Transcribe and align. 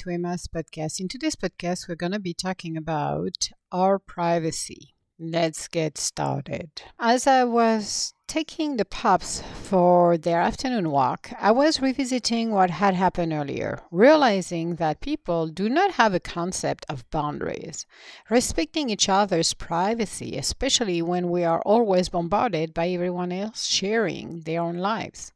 to 0.00 0.08
Emma's 0.08 0.46
podcast. 0.46 0.98
In 0.98 1.08
today's 1.08 1.36
podcast, 1.36 1.86
we're 1.86 1.94
going 1.94 2.12
to 2.12 2.18
be 2.18 2.32
talking 2.32 2.74
about 2.74 3.50
our 3.70 3.98
privacy. 3.98 4.94
Let's 5.18 5.68
get 5.68 5.98
started. 5.98 6.70
As 6.98 7.26
I 7.26 7.44
was 7.44 8.14
taking 8.26 8.78
the 8.78 8.86
pups 8.86 9.42
for 9.62 10.16
their 10.16 10.40
afternoon 10.40 10.90
walk, 10.90 11.30
I 11.38 11.50
was 11.50 11.82
revisiting 11.82 12.50
what 12.50 12.70
had 12.70 12.94
happened 12.94 13.34
earlier, 13.34 13.82
realizing 13.90 14.76
that 14.76 15.02
people 15.02 15.48
do 15.48 15.68
not 15.68 15.90
have 15.92 16.14
a 16.14 16.20
concept 16.20 16.86
of 16.88 17.04
boundaries, 17.10 17.84
respecting 18.30 18.88
each 18.88 19.10
other's 19.10 19.52
privacy, 19.52 20.38
especially 20.38 21.02
when 21.02 21.28
we 21.28 21.44
are 21.44 21.60
always 21.66 22.08
bombarded 22.08 22.72
by 22.72 22.88
everyone 22.88 23.32
else 23.32 23.66
sharing 23.66 24.40
their 24.46 24.62
own 24.62 24.78
lives. 24.78 25.34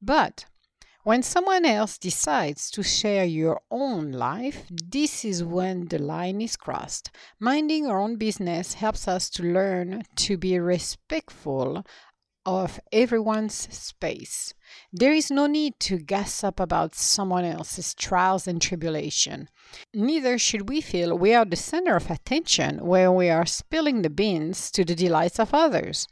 But 0.00 0.46
when 1.08 1.22
someone 1.22 1.64
else 1.64 1.96
decides 1.96 2.70
to 2.70 2.82
share 2.82 3.24
your 3.24 3.62
own 3.70 4.12
life, 4.12 4.66
this 4.70 5.24
is 5.24 5.42
when 5.42 5.88
the 5.88 5.98
line 5.98 6.38
is 6.42 6.54
crossed. 6.54 7.10
Minding 7.40 7.86
our 7.86 7.98
own 7.98 8.16
business 8.16 8.74
helps 8.74 9.08
us 9.08 9.30
to 9.30 9.42
learn 9.42 10.02
to 10.16 10.36
be 10.36 10.58
respectful 10.58 11.82
of 12.44 12.78
everyone's 12.92 13.54
space. 13.74 14.52
There 14.92 15.14
is 15.14 15.30
no 15.30 15.46
need 15.46 15.80
to 15.80 15.96
gossip 15.96 16.60
about 16.60 16.94
someone 16.94 17.46
else's 17.46 17.94
trials 17.94 18.46
and 18.46 18.60
tribulation. 18.60 19.48
Neither 19.94 20.36
should 20.36 20.68
we 20.68 20.82
feel 20.82 21.16
we 21.16 21.32
are 21.32 21.46
the 21.46 21.56
center 21.56 21.96
of 21.96 22.10
attention 22.10 22.84
when 22.84 23.14
we 23.14 23.30
are 23.30 23.46
spilling 23.46 24.02
the 24.02 24.10
beans 24.10 24.70
to 24.72 24.84
the 24.84 24.94
delights 24.94 25.40
of 25.40 25.54
others. 25.54 26.06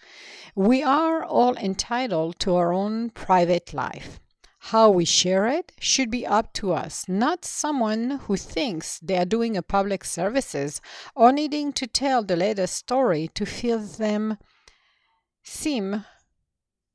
We 0.55 0.83
are 0.83 1.23
all 1.23 1.55
entitled 1.59 2.39
to 2.39 2.57
our 2.57 2.73
own 2.73 3.11
private 3.11 3.75
life. 3.75 4.21
How 4.71 4.91
we 4.91 5.05
share 5.05 5.47
it 5.47 5.71
should 5.79 6.11
be 6.11 6.27
up 6.27 6.53
to 6.55 6.73
us, 6.73 7.05
not 7.07 7.45
someone 7.45 8.19
who 8.27 8.37
thinks 8.37 8.99
they 8.99 9.17
are 9.17 9.25
doing 9.25 9.57
a 9.57 9.63
public 9.63 10.05
services 10.05 10.81
or 11.15 11.31
needing 11.31 11.73
to 11.75 11.87
tell 11.87 12.25
the 12.25 12.35
latest 12.35 12.75
story 12.75 13.31
to 13.35 13.47
feel 13.47 13.79
them 13.79 14.39
seem 15.45 16.05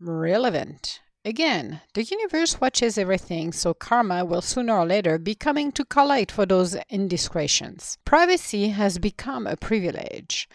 relevant. 0.01 0.99
Again, 1.23 1.79
the 1.93 2.03
universe 2.03 2.59
watches 2.59 2.97
everything, 2.97 3.53
so 3.53 3.73
karma 3.73 4.25
will 4.25 4.41
sooner 4.41 4.77
or 4.77 4.85
later 4.85 5.17
be 5.17 5.33
coming 5.33 5.71
to 5.71 5.85
collect 5.85 6.29
for 6.29 6.45
those 6.45 6.75
indiscretions. 6.89 7.97
Privacy 8.03 8.67
has 8.67 8.97
become 8.97 9.47
a 9.47 9.55
privilege 9.55 10.49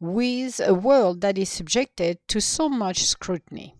with 0.00 0.58
a 0.64 0.72
world 0.72 1.20
that 1.20 1.36
is 1.36 1.50
subjected 1.50 2.16
to 2.28 2.40
so 2.40 2.70
much 2.70 3.04
scrutiny. 3.04 3.75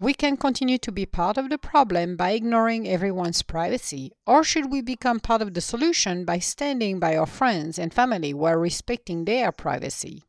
We 0.00 0.12
can 0.12 0.36
continue 0.36 0.78
to 0.78 0.90
be 0.90 1.06
part 1.06 1.38
of 1.38 1.48
the 1.48 1.58
problem 1.58 2.16
by 2.16 2.32
ignoring 2.32 2.88
everyone's 2.88 3.42
privacy, 3.42 4.10
or 4.26 4.42
should 4.42 4.70
we 4.70 4.82
become 4.82 5.20
part 5.20 5.40
of 5.40 5.54
the 5.54 5.60
solution 5.60 6.24
by 6.24 6.40
standing 6.40 6.98
by 6.98 7.16
our 7.16 7.26
friends 7.26 7.78
and 7.78 7.94
family 7.94 8.34
while 8.34 8.56
respecting 8.56 9.24
their 9.24 9.52
privacy? 9.52 10.24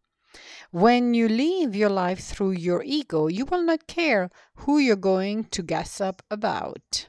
When 0.71 1.13
you 1.13 1.27
live 1.27 1.75
your 1.75 1.89
life 1.89 2.19
through 2.19 2.51
your 2.51 2.83
ego, 2.83 3.27
you 3.27 3.45
will 3.45 3.63
not 3.63 3.87
care 3.87 4.29
who 4.55 4.77
you're 4.77 4.95
going 4.95 5.45
to 5.45 5.63
gossip 5.63 6.21
about. 6.29 7.07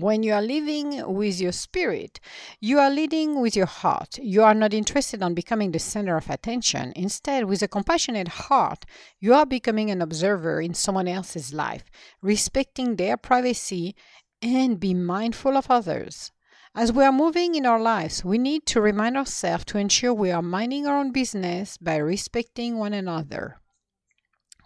When 0.00 0.22
you 0.22 0.32
are 0.32 0.42
living 0.42 1.12
with 1.12 1.40
your 1.40 1.50
spirit, 1.50 2.20
you 2.60 2.78
are 2.78 2.88
leading 2.88 3.40
with 3.40 3.56
your 3.56 3.66
heart. 3.66 4.16
You 4.22 4.44
are 4.44 4.54
not 4.54 4.72
interested 4.72 5.20
in 5.20 5.34
becoming 5.34 5.72
the 5.72 5.80
center 5.80 6.16
of 6.16 6.30
attention. 6.30 6.92
Instead, 6.94 7.46
with 7.46 7.62
a 7.62 7.66
compassionate 7.66 8.28
heart, 8.28 8.84
you 9.18 9.34
are 9.34 9.44
becoming 9.44 9.90
an 9.90 10.00
observer 10.00 10.60
in 10.60 10.74
someone 10.74 11.08
else's 11.08 11.52
life, 11.52 11.82
respecting 12.22 12.94
their 12.94 13.16
privacy 13.16 13.96
and 14.40 14.78
be 14.78 14.94
mindful 14.94 15.56
of 15.56 15.68
others. 15.68 16.30
As 16.76 16.92
we 16.92 17.02
are 17.02 17.10
moving 17.10 17.56
in 17.56 17.66
our 17.66 17.80
lives, 17.80 18.24
we 18.24 18.38
need 18.38 18.66
to 18.66 18.80
remind 18.80 19.16
ourselves 19.16 19.64
to 19.64 19.78
ensure 19.78 20.14
we 20.14 20.30
are 20.30 20.42
minding 20.42 20.86
our 20.86 20.96
own 20.96 21.10
business 21.10 21.76
by 21.76 21.96
respecting 21.96 22.78
one 22.78 22.92
another. 22.92 23.56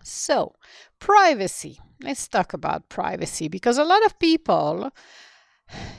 So, 0.03 0.55
privacy. 0.99 1.81
Let's 2.03 2.27
talk 2.29 2.53
about 2.53 2.89
privacy 2.89 3.49
because 3.49 3.79
a 3.79 3.85
lot 3.85 4.05
of 4.05 4.19
people 4.19 4.91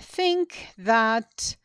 think 0.02 0.68
that 0.78 1.56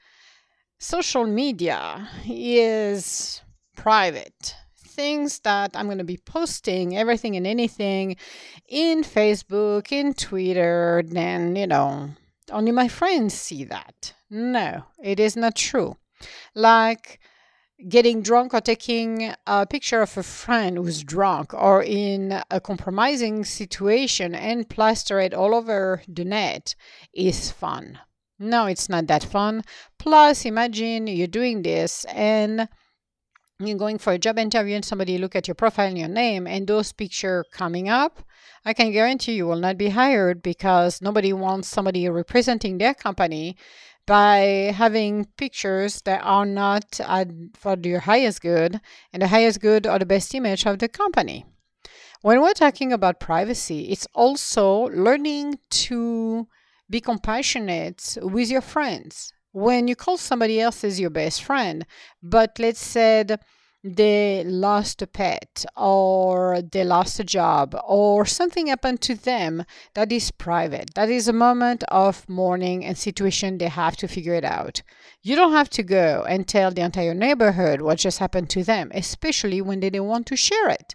social 0.79 1.27
media 1.27 2.09
is 2.27 3.43
private. 3.77 4.55
Things 4.77 5.41
that 5.41 5.73
I'm 5.75 5.87
going 5.87 5.99
to 5.99 6.05
be 6.05 6.17
posting 6.19 6.97
everything 6.97 7.37
and 7.37 7.47
anything 7.47 8.17
in 8.69 9.03
Facebook, 9.03 9.93
in 9.93 10.15
Twitter, 10.15 11.03
then, 11.07 11.55
you 11.55 11.67
know, 11.67 12.11
only 12.51 12.73
my 12.73 12.89
friends 12.89 13.35
see 13.35 13.65
that. 13.65 14.15
No, 14.31 14.85
it 15.03 15.21
is 15.21 15.37
not 15.37 15.55
true. 15.55 15.97
Like, 16.55 17.21
getting 17.87 18.23
drunk 18.23 18.55
or 18.55 18.61
taking 18.61 19.33
a 19.47 19.67
picture 19.67 20.03
of 20.03 20.17
a 20.17 20.23
friend 20.23 20.77
who's 20.77 21.05
drunk 21.05 21.55
or 21.55 21.83
in 21.83 22.43
a 22.51 22.61
compromising 22.61 23.45
situation 23.45 24.35
and 24.35 24.69
plaster 24.69 25.21
it 25.21 25.33
all 25.33 25.55
over 25.55 26.03
the 26.09 26.25
net 26.25 26.75
is 27.13 27.53
fun. 27.53 28.01
No, 28.39 28.67
it's 28.67 28.89
not 28.89 29.07
that 29.09 29.25
fun. 29.25 29.63
Plus, 29.99 30.45
imagine 30.45 31.07
you're 31.07 31.27
doing 31.27 31.63
this 31.63 32.05
and 32.07 32.69
you're 33.61 33.79
going 33.79 33.99
for 33.99 34.13
a 34.13 34.19
job 34.19 34.39
interview 34.39 34.77
and 34.77 34.85
somebody 34.85 35.19
look 35.19 35.35
at 35.35 35.49
your 35.49 35.55
profile 35.55 35.89
and 35.89 35.99
your 35.99 36.09
name 36.09 36.47
and 36.47 36.67
those 36.67 36.93
picture 36.93 37.45
coming 37.51 37.89
up 37.89 38.23
i 38.65 38.73
can 38.73 38.93
guarantee 38.93 39.33
you 39.33 39.47
will 39.47 39.59
not 39.59 39.77
be 39.77 39.89
hired 39.89 40.41
because 40.43 41.03
nobody 41.03 41.33
wants 41.33 41.67
somebody 41.67 42.09
representing 42.09 42.79
their 42.79 42.95
company 42.95 43.57
by 44.09 44.73
having 44.75 45.27
pictures 45.37 46.01
that 46.07 46.23
are 46.25 46.47
not 46.47 46.99
for 47.55 47.77
your 47.83 48.01
highest 48.01 48.41
good 48.41 48.81
and 49.13 49.23
the 49.23 49.29
highest 49.29 49.61
good 49.61 49.87
or 49.87 49.99
the 49.99 50.07
best 50.07 50.35
image 50.35 50.67
of 50.67 50.79
the 50.79 50.89
company. 50.89 51.45
When 52.23 52.41
we're 52.41 52.55
talking 52.55 52.91
about 52.93 53.21
privacy, 53.21 53.91
it's 53.91 54.09
also 54.15 54.85
learning 54.89 55.59
to 55.87 56.49
be 56.89 57.01
compassionate 57.01 58.17
with 58.23 58.51
your 58.51 58.63
friends. 58.63 59.33
When 59.53 59.87
you 59.89 59.95
call 59.95 60.17
somebody 60.17 60.59
else 60.59 60.85
as 60.85 60.99
your 60.99 61.11
best 61.11 61.45
friend, 61.45 61.85
but 62.23 62.59
let's 62.59 62.81
say 62.81 63.25
they 63.85 64.43
lost 64.45 65.03
a 65.03 65.07
pet 65.07 65.65
or 65.77 66.61
they 66.61 66.83
lost 66.83 67.21
a 67.21 67.25
job 67.25 67.77
or 67.87 68.27
something 68.27 68.67
happened 68.67 69.01
to 69.01 69.15
them 69.15 69.65
that 69.95 70.11
is 70.11 70.31
private. 70.33 70.95
That 70.95 71.09
is 71.11 71.29
a 71.29 71.33
moment 71.33 71.85
of 71.89 72.29
mourning 72.29 72.85
and 72.85 72.99
situation 72.99 73.59
they 73.59 73.69
have 73.69 73.97
to 73.99 74.09
figure 74.09 74.35
it 74.35 74.45
out. 74.45 74.83
You 75.23 75.37
don't 75.37 75.53
have 75.53 75.71
to 75.71 75.83
go 75.83 76.25
and 76.29 76.47
tell 76.47 76.71
the 76.71 76.83
entire 76.83 77.15
neighborhood 77.15 77.81
what 77.81 77.99
just 77.99 78.19
happened 78.19 78.51
to 78.51 78.65
them, 78.65 78.91
especially 78.95 79.61
when 79.61 79.81
they 79.81 79.91
don't 79.91 80.09
want 80.09 80.27
to 80.27 80.37
share 80.37 80.69
it 80.69 80.95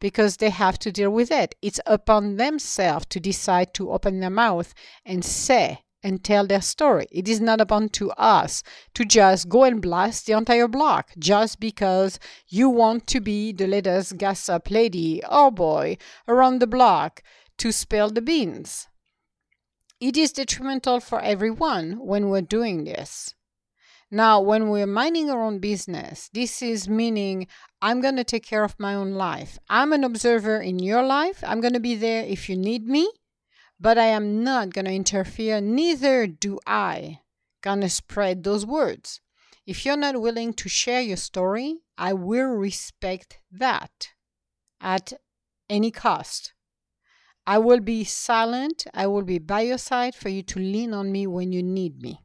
because 0.00 0.38
they 0.38 0.50
have 0.50 0.78
to 0.80 0.90
deal 0.90 1.10
with 1.10 1.30
it. 1.30 1.54
It's 1.62 1.80
upon 1.86 2.36
themselves 2.36 3.06
to 3.10 3.20
decide 3.20 3.74
to 3.74 3.92
open 3.92 4.20
their 4.20 4.30
mouth 4.30 4.74
and 5.04 5.24
say 5.24 5.82
and 6.02 6.22
tell 6.22 6.46
their 6.46 6.60
story. 6.60 7.06
It 7.10 7.28
is 7.28 7.40
not 7.40 7.60
upon 7.60 7.90
to 7.90 8.10
us 8.12 8.62
to 8.94 9.04
just 9.04 9.48
go 9.48 9.64
and 9.64 9.80
blast 9.80 10.26
the 10.26 10.32
entire 10.32 10.68
block 10.68 11.10
just 11.18 11.60
because 11.60 12.18
you 12.48 12.68
want 12.68 13.06
to 13.08 13.20
be 13.20 13.52
the 13.52 13.66
latest 13.66 14.18
gossip 14.18 14.70
lady 14.70 15.22
or 15.30 15.50
boy 15.50 15.96
around 16.26 16.60
the 16.60 16.66
block 16.66 17.22
to 17.58 17.72
spill 17.72 18.10
the 18.10 18.22
beans. 18.22 18.88
It 20.00 20.16
is 20.16 20.32
detrimental 20.32 21.00
for 21.00 21.20
everyone 21.20 21.98
when 22.00 22.28
we're 22.28 22.42
doing 22.42 22.84
this. 22.84 23.34
Now, 24.10 24.40
when 24.40 24.68
we're 24.68 24.86
minding 24.86 25.30
our 25.30 25.42
own 25.42 25.58
business, 25.58 26.28
this 26.34 26.60
is 26.60 26.88
meaning 26.88 27.46
I'm 27.80 28.02
going 28.02 28.16
to 28.16 28.24
take 28.24 28.44
care 28.44 28.64
of 28.64 28.78
my 28.78 28.94
own 28.94 29.12
life. 29.12 29.58
I'm 29.70 29.92
an 29.92 30.04
observer 30.04 30.60
in 30.60 30.80
your 30.80 31.02
life. 31.02 31.42
I'm 31.46 31.62
going 31.62 31.72
to 31.72 31.80
be 31.80 31.94
there 31.94 32.22
if 32.24 32.48
you 32.48 32.56
need 32.56 32.86
me 32.86 33.08
but 33.82 33.98
I 33.98 34.06
am 34.06 34.44
not 34.44 34.72
going 34.72 34.84
to 34.84 34.92
interfere, 34.92 35.60
neither 35.60 36.28
do 36.28 36.60
I 36.64 37.18
going 37.62 37.80
to 37.80 37.88
spread 37.88 38.44
those 38.44 38.64
words. 38.64 39.20
If 39.66 39.84
you're 39.84 39.96
not 39.96 40.20
willing 40.20 40.54
to 40.54 40.68
share 40.68 41.00
your 41.00 41.16
story, 41.16 41.78
I 41.98 42.12
will 42.12 42.46
respect 42.46 43.40
that 43.50 44.10
at 44.80 45.12
any 45.68 45.90
cost. 45.90 46.54
I 47.44 47.58
will 47.58 47.80
be 47.80 48.04
silent. 48.04 48.86
I 48.94 49.08
will 49.08 49.22
be 49.22 49.40
by 49.40 49.62
your 49.62 49.78
side 49.78 50.14
for 50.14 50.28
you 50.28 50.42
to 50.44 50.60
lean 50.60 50.94
on 50.94 51.10
me 51.10 51.26
when 51.26 51.50
you 51.50 51.60
need 51.60 52.00
me. 52.00 52.20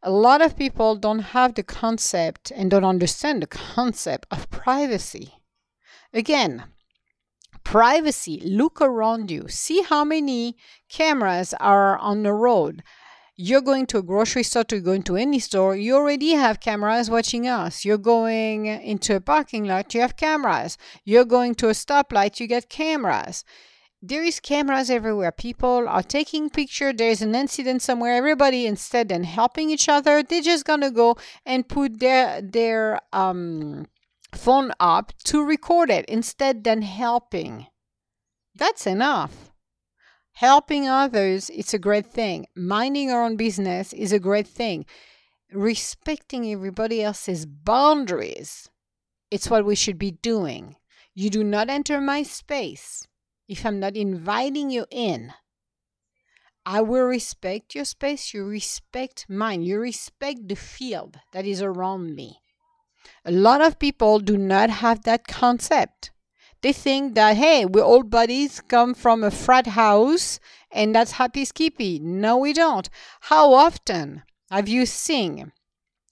A 0.00 0.12
lot 0.12 0.40
of 0.40 0.56
people 0.56 0.94
don't 0.94 1.34
have 1.34 1.54
the 1.54 1.64
concept 1.64 2.52
and 2.54 2.70
don't 2.70 2.84
understand 2.84 3.42
the 3.42 3.48
concept 3.48 4.26
of 4.30 4.48
privacy. 4.48 5.34
Again, 6.14 6.66
privacy 7.70 8.42
look 8.44 8.80
around 8.80 9.30
you 9.30 9.46
see 9.46 9.80
how 9.82 10.04
many 10.04 10.56
cameras 10.88 11.54
are 11.60 11.96
on 11.98 12.24
the 12.24 12.32
road 12.32 12.82
you're 13.36 13.60
going 13.60 13.86
to 13.86 13.98
a 13.98 14.02
grocery 14.02 14.42
store 14.42 14.64
to 14.64 14.80
go 14.80 14.90
into 14.90 15.14
any 15.14 15.38
store 15.38 15.76
you 15.76 15.94
already 15.94 16.32
have 16.32 16.58
cameras 16.58 17.08
watching 17.08 17.46
us 17.46 17.84
you're 17.84 17.96
going 17.96 18.66
into 18.66 19.14
a 19.14 19.20
parking 19.20 19.66
lot 19.66 19.94
you 19.94 20.00
have 20.00 20.16
cameras 20.16 20.76
you're 21.04 21.24
going 21.24 21.54
to 21.54 21.68
a 21.68 21.72
stoplight 21.72 22.40
you 22.40 22.48
get 22.48 22.68
cameras 22.68 23.44
there 24.02 24.24
is 24.24 24.40
cameras 24.40 24.88
everywhere. 24.88 25.30
People 25.30 25.86
are 25.86 26.02
taking 26.02 26.48
picture. 26.48 26.90
There's 26.90 27.20
an 27.20 27.34
incident 27.34 27.82
somewhere. 27.82 28.14
Everybody 28.14 28.66
instead 28.66 29.10
than 29.10 29.24
helping 29.24 29.68
each 29.68 29.90
other, 29.90 30.22
they're 30.22 30.40
just 30.40 30.64
gonna 30.64 30.90
go 30.90 31.16
and 31.44 31.68
put 31.68 32.00
their 32.00 32.40
their 32.40 33.00
um, 33.12 33.84
phone 34.34 34.72
up 34.80 35.12
to 35.24 35.44
record 35.44 35.90
it 35.90 36.04
instead 36.06 36.64
than 36.64 36.82
helping. 36.82 37.66
That's 38.54 38.86
enough. 38.86 39.52
Helping 40.32 40.88
others, 40.88 41.50
it's 41.50 41.74
a 41.74 41.78
great 41.78 42.06
thing. 42.06 42.46
Minding 42.56 43.10
our 43.10 43.24
own 43.24 43.36
business 43.36 43.92
is 43.92 44.12
a 44.12 44.18
great 44.18 44.46
thing. 44.46 44.86
Respecting 45.52 46.50
everybody 46.50 47.02
else's 47.02 47.44
boundaries, 47.44 48.70
it's 49.30 49.50
what 49.50 49.64
we 49.64 49.74
should 49.74 49.98
be 49.98 50.12
doing. 50.12 50.76
You 51.14 51.28
do 51.28 51.44
not 51.44 51.68
enter 51.68 52.00
my 52.00 52.22
space 52.22 53.06
if 53.48 53.66
I'm 53.66 53.80
not 53.80 53.96
inviting 53.96 54.70
you 54.70 54.86
in. 54.90 55.32
I 56.64 56.82
will 56.82 57.04
respect 57.04 57.74
your 57.74 57.84
space, 57.84 58.32
you 58.32 58.44
respect 58.44 59.26
mine, 59.28 59.62
you 59.62 59.78
respect 59.78 60.48
the 60.48 60.54
field 60.54 61.18
that 61.32 61.46
is 61.46 61.60
around 61.60 62.14
me. 62.14 62.40
A 63.24 63.32
lot 63.32 63.60
of 63.60 63.78
people 63.78 64.18
do 64.18 64.36
not 64.36 64.70
have 64.70 65.02
that 65.04 65.26
concept. 65.26 66.10
They 66.62 66.72
think 66.72 67.14
that, 67.14 67.36
hey, 67.36 67.64
we're 67.64 67.82
all 67.82 68.02
buddies, 68.02 68.60
come 68.60 68.94
from 68.94 69.24
a 69.24 69.30
frat 69.30 69.68
house, 69.68 70.38
and 70.70 70.94
that's 70.94 71.12
happy 71.12 71.44
skippy. 71.44 71.98
No, 71.98 72.36
we 72.36 72.52
don't. 72.52 72.88
How 73.22 73.54
often 73.54 74.22
have 74.50 74.68
you 74.68 74.84
seen 74.84 75.52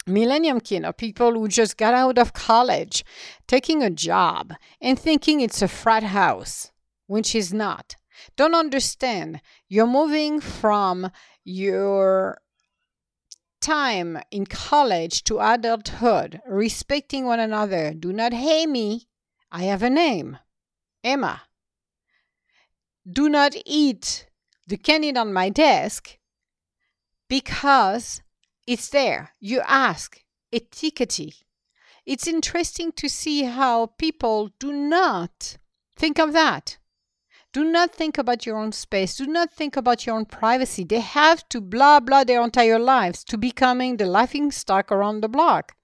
millennium 0.06 0.60
kid 0.60 0.84
or 0.84 0.92
people 0.94 1.32
who 1.32 1.48
just 1.48 1.76
got 1.76 1.92
out 1.92 2.16
of 2.16 2.32
college 2.32 3.04
taking 3.46 3.82
a 3.82 3.90
job 3.90 4.54
and 4.80 4.98
thinking 4.98 5.40
it's 5.40 5.60
a 5.60 5.68
frat 5.68 6.02
house? 6.02 6.70
which 7.08 7.34
is 7.34 7.52
not. 7.52 7.96
Don't 8.36 8.54
understand. 8.54 9.40
You're 9.68 9.86
moving 9.86 10.40
from 10.40 11.10
your 11.42 12.38
time 13.60 14.18
in 14.30 14.46
college 14.46 15.24
to 15.24 15.40
adulthood, 15.40 16.40
respecting 16.46 17.24
one 17.24 17.40
another. 17.40 17.92
Do 17.94 18.12
not 18.12 18.32
hate 18.32 18.68
me. 18.68 19.08
I 19.50 19.64
have 19.64 19.82
a 19.82 19.90
name 19.90 20.38
Emma. 21.02 21.42
Do 23.10 23.28
not 23.28 23.54
eat 23.64 24.26
the 24.66 24.76
candy 24.76 25.16
on 25.16 25.32
my 25.32 25.48
desk 25.48 26.18
because 27.28 28.20
it's 28.66 28.88
there. 28.90 29.32
You 29.40 29.62
ask. 29.66 30.22
Etiquette. 30.52 31.44
It's 32.06 32.26
interesting 32.26 32.92
to 32.92 33.08
see 33.08 33.44
how 33.44 33.86
people 33.98 34.50
do 34.58 34.72
not 34.72 35.58
think 35.96 36.18
of 36.18 36.32
that. 36.32 36.78
Do 37.52 37.64
not 37.64 37.94
think 37.94 38.18
about 38.18 38.44
your 38.44 38.58
own 38.58 38.72
space. 38.72 39.16
Do 39.16 39.26
not 39.26 39.52
think 39.52 39.76
about 39.76 40.06
your 40.06 40.16
own 40.16 40.26
privacy. 40.26 40.84
They 40.84 41.00
have 41.00 41.48
to 41.48 41.60
blah 41.60 42.00
blah 42.00 42.24
their 42.24 42.42
entire 42.42 42.78
lives 42.78 43.24
to 43.24 43.38
becoming 43.38 43.96
the 43.96 44.06
laughing 44.06 44.50
stock 44.50 44.92
around 44.92 45.22
the 45.22 45.28
block. 45.28 45.74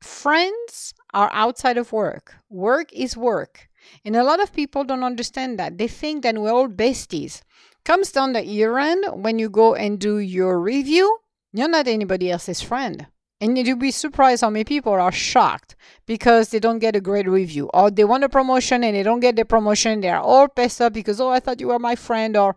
Friends 0.00 0.94
are 1.12 1.30
outside 1.32 1.78
of 1.78 1.92
work. 1.92 2.36
Work 2.48 2.92
is 2.92 3.16
work. 3.16 3.68
And 4.04 4.14
a 4.16 4.22
lot 4.22 4.40
of 4.40 4.52
people 4.52 4.84
don't 4.84 5.02
understand 5.02 5.58
that. 5.58 5.78
They 5.78 5.88
think 5.88 6.22
that 6.22 6.38
we're 6.38 6.52
all 6.52 6.68
besties. 6.68 7.42
Comes 7.84 8.12
down 8.12 8.32
the 8.32 8.44
year 8.44 8.78
end 8.78 9.04
when 9.12 9.38
you 9.38 9.50
go 9.50 9.74
and 9.74 9.98
do 9.98 10.18
your 10.18 10.60
review, 10.60 11.18
you're 11.52 11.68
not 11.68 11.86
anybody 11.86 12.30
else's 12.30 12.62
friend. 12.62 13.06
And 13.40 13.58
you'd 13.58 13.78
be 13.78 13.90
surprised 13.90 14.42
how 14.42 14.50
many 14.50 14.64
people 14.64 14.92
are 14.92 15.12
shocked 15.12 15.76
because 16.06 16.48
they 16.48 16.60
don't 16.60 16.78
get 16.78 16.96
a 16.96 17.00
great 17.00 17.28
review. 17.28 17.68
Or 17.74 17.90
they 17.90 18.04
want 18.04 18.24
a 18.24 18.28
promotion 18.28 18.84
and 18.84 18.96
they 18.96 19.02
don't 19.02 19.20
get 19.20 19.36
the 19.36 19.44
promotion. 19.44 20.00
They're 20.00 20.20
all 20.20 20.48
pissed 20.48 20.80
up 20.80 20.92
because, 20.92 21.20
oh, 21.20 21.28
I 21.28 21.40
thought 21.40 21.60
you 21.60 21.68
were 21.68 21.78
my 21.78 21.96
friend 21.96 22.36
or 22.36 22.56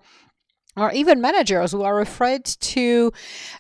or 0.78 0.92
even 0.92 1.20
managers 1.20 1.72
who 1.72 1.82
are 1.82 2.00
afraid 2.00 2.46
to 2.46 3.12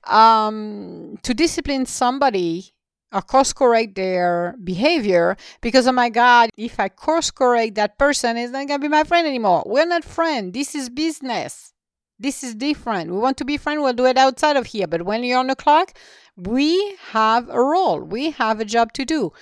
um, 0.05 1.17
to 1.23 1.33
discipline 1.33 1.85
somebody 1.85 2.73
or 3.11 3.21
course 3.21 3.53
correct 3.53 3.95
their 3.95 4.55
behavior 4.63 5.35
because 5.61 5.87
oh 5.87 5.93
my 5.93 6.09
god 6.09 6.49
if 6.57 6.79
i 6.79 6.89
course 6.89 7.31
correct 7.31 7.75
that 7.75 7.97
person 7.97 8.35
is 8.37 8.51
not 8.51 8.67
gonna 8.67 8.79
be 8.79 8.87
my 8.87 9.03
friend 9.03 9.25
anymore. 9.25 9.63
We're 9.65 9.85
not 9.85 10.03
friends. 10.03 10.53
This 10.53 10.75
is 10.75 10.89
business 10.89 11.73
this 12.19 12.43
is 12.43 12.55
different 12.55 13.11
we 13.11 13.17
want 13.17 13.37
to 13.37 13.45
be 13.45 13.57
friends 13.57 13.81
we'll 13.81 13.93
do 13.93 14.05
it 14.05 14.17
outside 14.17 14.55
of 14.55 14.67
here 14.67 14.87
but 14.87 15.03
when 15.03 15.23
you're 15.23 15.39
on 15.39 15.47
the 15.47 15.55
clock 15.55 15.93
we 16.37 16.95
have 17.09 17.49
a 17.49 17.59
role, 17.59 17.99
we 17.99 18.29
have 18.29 18.59
a 18.59 18.65
job 18.65 18.93
to 18.93 19.03
do. 19.03 19.33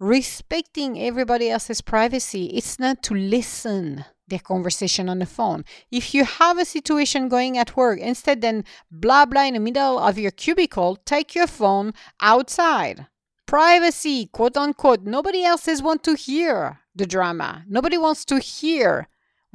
Respecting 0.00 1.00
everybody 1.00 1.48
else's 1.48 1.80
privacy, 1.80 2.46
it's 2.46 2.78
not 2.80 3.02
to 3.04 3.14
listen 3.14 4.04
their 4.28 4.40
conversation 4.40 5.08
on 5.08 5.20
the 5.20 5.26
phone. 5.26 5.64
If 5.92 6.12
you 6.12 6.24
have 6.24 6.58
a 6.58 6.64
situation 6.64 7.28
going 7.28 7.56
at 7.56 7.76
work, 7.76 8.00
instead 8.00 8.40
then 8.40 8.64
blah 8.90 9.24
blah 9.24 9.44
in 9.44 9.54
the 9.54 9.60
middle 9.60 10.00
of 10.00 10.18
your 10.18 10.32
cubicle, 10.32 10.96
take 11.04 11.34
your 11.36 11.46
phone 11.46 11.94
outside. 12.20 13.06
Privacy, 13.46 14.26
quote 14.26 14.56
unquote. 14.56 15.04
Nobody 15.04 15.44
else 15.44 15.68
is 15.68 15.80
want 15.80 16.02
to 16.02 16.16
hear 16.16 16.80
the 16.96 17.06
drama. 17.06 17.64
Nobody 17.68 17.96
wants 17.96 18.24
to 18.24 18.40
hear 18.40 19.06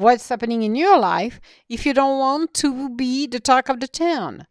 what's 0.02 0.30
happening 0.30 0.64
in 0.64 0.76
your 0.76 0.98
life 1.00 1.40
if 1.70 1.86
you 1.86 1.94
don't 1.94 2.20
want 2.20 2.54
to 2.56 2.90
be 2.90 3.28
the 3.28 3.40
talk 3.40 3.70
of 3.70 3.80
the 3.80 3.88
town. 3.88 4.48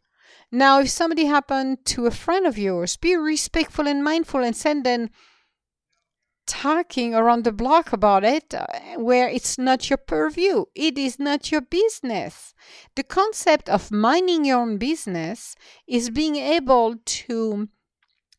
Now, 0.52 0.80
if 0.80 0.90
somebody 0.90 1.26
happened 1.26 1.84
to 1.86 2.06
a 2.06 2.10
friend 2.10 2.46
of 2.46 2.58
yours, 2.58 2.96
be 2.96 3.14
respectful 3.16 3.86
and 3.86 4.02
mindful 4.02 4.42
and 4.42 4.56
send 4.56 4.84
them 4.84 5.10
talking 6.46 7.14
around 7.14 7.44
the 7.44 7.52
block 7.52 7.92
about 7.92 8.24
it 8.24 8.52
uh, 8.52 8.66
where 8.96 9.28
it's 9.28 9.56
not 9.56 9.88
your 9.88 9.96
purview. 9.96 10.64
It 10.74 10.98
is 10.98 11.20
not 11.20 11.52
your 11.52 11.60
business. 11.60 12.54
The 12.96 13.04
concept 13.04 13.68
of 13.68 13.92
minding 13.92 14.44
your 14.44 14.58
own 14.58 14.76
business 14.76 15.54
is 15.86 16.10
being 16.10 16.34
able 16.34 16.96
to 16.96 17.68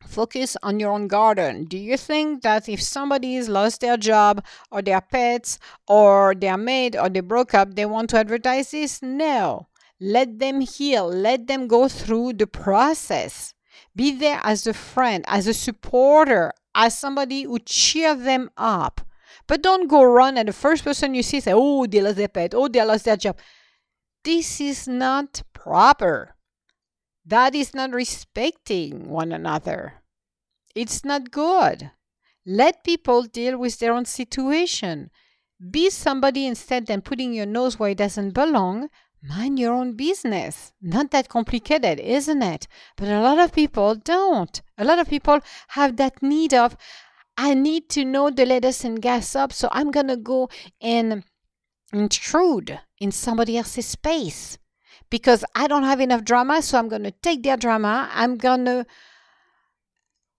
focus 0.06 0.56
on 0.62 0.80
your 0.80 0.92
own 0.92 1.08
garden. 1.08 1.64
Do 1.64 1.78
you 1.78 1.96
think 1.96 2.42
that 2.42 2.68
if 2.68 2.82
somebody 2.82 3.36
has 3.36 3.48
lost 3.48 3.80
their 3.80 3.96
job 3.96 4.44
or 4.70 4.82
their 4.82 5.00
pets 5.00 5.58
or 5.86 6.34
their 6.34 6.56
maid 6.56 6.96
or 6.96 7.08
they 7.08 7.20
broke 7.20 7.54
up, 7.54 7.74
they 7.74 7.86
want 7.86 8.10
to 8.10 8.18
advertise 8.18 8.70
this? 8.70 9.02
No. 9.02 9.68
Let 10.00 10.38
them 10.38 10.60
heal. 10.60 11.06
Let 11.06 11.46
them 11.46 11.68
go 11.68 11.88
through 11.88 12.34
the 12.34 12.46
process. 12.46 13.54
Be 13.94 14.10
there 14.10 14.40
as 14.42 14.66
a 14.66 14.74
friend, 14.74 15.24
as 15.28 15.46
a 15.46 15.54
supporter, 15.54 16.52
as 16.74 16.98
somebody 16.98 17.42
who 17.44 17.58
cheer 17.58 18.14
them 18.14 18.50
up. 18.56 19.00
But 19.46 19.62
don't 19.62 19.88
go 19.88 20.02
run 20.02 20.38
and 20.38 20.48
the 20.48 20.52
first 20.52 20.84
person 20.84 21.14
you 21.14 21.22
see 21.22 21.40
say, 21.40 21.52
oh, 21.54 21.86
they 21.86 22.00
lost 22.00 22.16
their 22.16 22.28
pet, 22.28 22.54
oh, 22.54 22.68
they 22.68 22.84
lost 22.84 23.04
their 23.04 23.16
job. 23.16 23.38
This 24.24 24.60
is 24.60 24.86
not 24.86 25.42
proper. 25.52 26.34
That 27.24 27.54
is 27.54 27.74
not 27.74 27.92
respecting 27.92 29.08
one 29.08 29.32
another. 29.32 30.02
It's 30.74 31.04
not 31.04 31.30
good. 31.30 31.90
Let 32.44 32.84
people 32.84 33.22
deal 33.22 33.56
with 33.58 33.78
their 33.78 33.92
own 33.92 34.04
situation. 34.04 35.10
Be 35.70 35.90
somebody 35.90 36.46
instead 36.46 36.86
than 36.86 37.02
putting 37.02 37.32
your 37.32 37.46
nose 37.46 37.78
where 37.78 37.90
it 37.90 37.98
doesn't 37.98 38.30
belong 38.30 38.88
mind 39.22 39.58
your 39.58 39.72
own 39.72 39.94
business. 39.94 40.72
Not 40.80 41.10
that 41.12 41.28
complicated, 41.28 42.00
isn't 42.00 42.42
it? 42.42 42.66
But 42.96 43.08
a 43.08 43.20
lot 43.20 43.38
of 43.38 43.52
people 43.52 43.94
don't. 43.94 44.60
A 44.76 44.84
lot 44.84 44.98
of 44.98 45.08
people 45.08 45.40
have 45.68 45.96
that 45.96 46.22
need 46.22 46.52
of, 46.52 46.76
I 47.36 47.54
need 47.54 47.88
to 47.90 48.04
know 48.04 48.30
the 48.30 48.44
latest 48.44 48.84
and 48.84 49.00
gas 49.00 49.34
up, 49.36 49.52
so 49.52 49.68
I'm 49.72 49.90
going 49.90 50.08
to 50.08 50.16
go 50.16 50.50
and 50.80 51.24
intrude 51.92 52.80
in 52.98 53.12
somebody 53.12 53.56
else's 53.56 53.86
space 53.86 54.58
because 55.12 55.44
I 55.54 55.66
don't 55.66 55.82
have 55.82 56.00
enough 56.00 56.24
drama, 56.24 56.62
so 56.62 56.78
I'm 56.78 56.88
going 56.88 57.02
to 57.02 57.10
take 57.10 57.42
their 57.42 57.58
drama. 57.58 58.08
I'm 58.14 58.38
going 58.38 58.64
to 58.64 58.86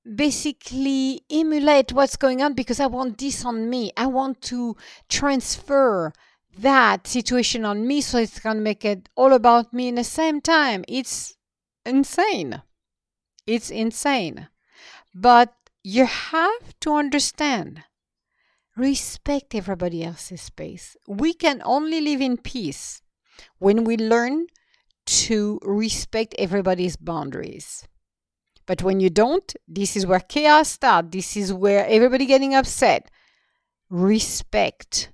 basically 0.04 1.22
emulate 1.30 1.94
what's 1.94 2.18
going 2.18 2.42
on 2.42 2.56
because 2.56 2.80
I 2.80 2.88
want 2.88 3.20
this 3.20 3.46
on 3.46 3.70
me. 3.70 3.92
I 3.96 4.08
want 4.08 4.42
to 4.54 4.76
transfer 5.10 6.12
that 6.58 7.06
situation 7.06 7.66
on 7.66 7.86
me 7.86 8.02
so 8.02 8.18
it's 8.18 8.40
going 8.40 8.58
to 8.58 8.64
make 8.64 8.84
it 8.84 9.10
all 9.16 9.34
about 9.34 9.74
me 9.74 9.90
in 9.90 9.96
the 9.96 10.04
same 10.04 10.42
time. 10.42 10.84
It's 10.88 11.36
insane. 11.86 12.64
It's 13.46 13.70
insane. 13.70 14.48
But 15.14 15.54
you 15.84 16.08
have 16.08 16.80
to 16.80 16.96
understand 16.96 17.84
respect 18.76 19.54
everybody 19.54 20.04
else's 20.04 20.42
space. 20.42 20.98
We 21.08 21.36
can 21.36 21.62
only 21.64 22.02
live 22.02 22.22
in 22.22 22.38
peace 22.38 23.04
when 23.60 23.84
we 23.84 23.98
learn 23.98 24.48
to 25.26 25.60
respect 25.64 26.36
everybody's 26.38 26.96
boundaries. 26.96 27.88
But 28.66 28.82
when 28.82 29.00
you 29.00 29.10
don't, 29.10 29.54
this 29.68 29.96
is 29.96 30.06
where 30.06 30.20
chaos 30.20 30.70
starts. 30.70 31.10
This 31.12 31.36
is 31.36 31.52
where 31.52 31.86
everybody 31.88 32.26
getting 32.26 32.56
upset. 32.56 33.12
Respect 33.90 35.10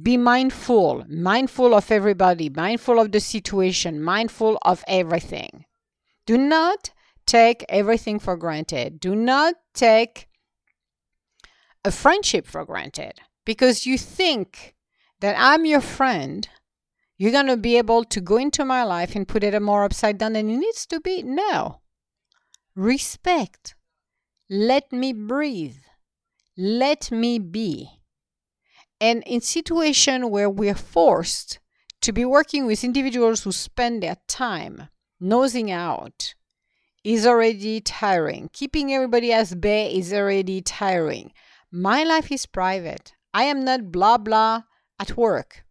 be 0.00 0.16
mindful, 0.16 1.04
mindful 1.06 1.74
of 1.74 1.90
everybody, 1.90 2.48
mindful 2.48 2.98
of 2.98 3.12
the 3.12 3.20
situation, 3.20 4.02
mindful 4.02 4.58
of 4.62 4.82
everything. 4.88 5.66
Do 6.24 6.38
not 6.38 6.90
take 7.26 7.64
everything 7.68 8.18
for 8.18 8.36
granted. 8.36 9.00
Do 9.00 9.14
not 9.14 9.54
take 9.74 10.28
a 11.84 11.90
friendship 11.90 12.46
for 12.46 12.64
granted 12.64 13.20
because 13.44 13.84
you 13.84 13.98
think 13.98 14.74
that 15.20 15.36
I'm 15.38 15.66
your 15.66 15.80
friend, 15.80 16.48
you're 17.18 17.32
going 17.32 17.46
to 17.46 17.56
be 17.56 17.78
able 17.78 18.04
to 18.04 18.20
go 18.20 18.36
into 18.36 18.64
my 18.64 18.82
life 18.84 19.14
and 19.14 19.28
put 19.28 19.44
it 19.44 19.60
more 19.60 19.84
upside 19.84 20.18
down 20.18 20.32
than 20.32 20.50
it 20.50 20.56
needs 20.56 20.86
to 20.86 21.00
be? 21.00 21.22
No. 21.22 21.80
Respect. 22.74 23.74
Let 24.48 24.92
me 24.92 25.12
breathe. 25.12 25.76
Let 26.56 27.10
me 27.10 27.38
be. 27.38 27.88
And 29.00 29.22
in 29.26 29.40
situation 29.40 30.30
where 30.30 30.50
we're 30.50 30.74
forced 30.74 31.58
to 32.02 32.12
be 32.12 32.24
working 32.24 32.66
with 32.66 32.84
individuals 32.84 33.42
who 33.42 33.52
spend 33.52 34.02
their 34.02 34.16
time 34.26 34.88
nosing 35.20 35.70
out 35.70 36.34
is 37.04 37.26
already 37.26 37.80
tiring. 37.80 38.50
Keeping 38.52 38.92
everybody 38.92 39.32
as 39.32 39.54
bay 39.54 39.92
is 39.94 40.12
already 40.12 40.60
tiring. 40.60 41.32
My 41.70 42.04
life 42.04 42.30
is 42.30 42.46
private. 42.46 43.14
I 43.32 43.44
am 43.44 43.64
not 43.64 43.90
blah 43.90 44.18
blah 44.18 44.62
at 44.98 45.16
work. 45.16 45.64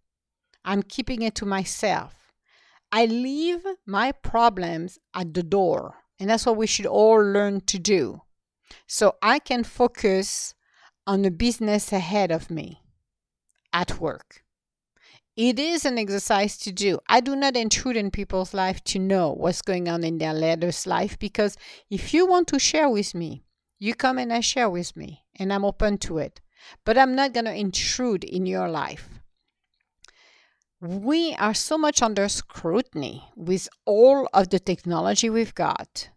I'm 0.64 0.84
keeping 0.84 1.22
it 1.22 1.36
to 1.36 1.46
myself. 1.46 2.34
I 2.92 3.06
leave 3.06 3.66
my 3.86 4.12
problems 4.12 5.00
at 5.14 5.34
the 5.34 5.44
door. 5.44 5.96
And 6.20 6.30
that's 6.30 6.46
what 6.46 6.58
we 6.58 6.68
should 6.68 6.86
all 6.86 7.18
learn 7.18 7.62
to 7.62 7.80
do. 7.80 8.22
So 8.86 9.16
I 9.22 9.40
can 9.40 9.64
focus 9.64 10.54
on 11.08 11.24
the 11.24 11.32
business 11.32 11.92
ahead 11.92 12.32
of 12.32 12.52
me 12.52 12.82
at 13.74 14.00
work. 14.00 14.44
It 15.38 15.58
is 15.58 15.86
an 15.86 15.98
exercise 15.98 16.58
to 16.60 16.72
do. 16.72 17.00
I 17.08 17.22
do 17.22 17.36
not 17.36 17.56
intrude 17.56 17.98
in 17.98 18.12
people's 18.12 18.54
life 18.54 18.84
to 18.86 19.00
know 19.00 19.32
what's 19.32 19.62
going 19.62 19.88
on 19.88 20.04
in 20.04 20.18
their 20.18 20.34
latest 20.34 20.86
life 20.86 21.18
because 21.18 21.58
if 21.90 22.14
you 22.14 22.28
want 22.28 22.50
to 22.50 22.60
share 22.60 22.90
with 22.90 23.16
me, 23.16 23.44
you 23.80 23.96
come 23.96 24.20
and 24.20 24.32
I 24.32 24.42
share 24.42 24.70
with 24.70 24.96
me 24.96 25.24
and 25.38 25.52
I'm 25.52 25.66
open 25.66 25.98
to 26.00 26.20
it. 26.20 26.42
But 26.86 26.98
I'm 26.98 27.16
not 27.16 27.34
going 27.34 27.46
to 27.46 27.56
intrude 27.56 28.24
in 28.24 28.46
your 28.46 28.70
life. 28.70 29.21
We 30.84 31.36
are 31.36 31.54
so 31.54 31.78
much 31.78 32.02
under 32.02 32.28
scrutiny 32.28 33.30
with 33.36 33.70
all 33.86 34.28
of 34.34 34.50
the 34.50 34.58
technology 34.58 35.30
we've 35.30 35.54
got 35.54 36.10